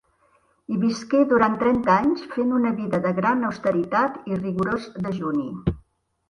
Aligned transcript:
Hi 0.71 0.77
visqué 0.85 1.19
durant 1.33 1.57
trenta 1.63 1.93
anys, 1.95 2.23
fent 2.35 2.55
una 2.61 2.71
vida 2.79 3.01
de 3.03 3.11
gran 3.19 3.45
austeritat 3.51 4.19
i 4.33 4.41
rigorós 4.41 4.89
dejuni. 5.07 5.47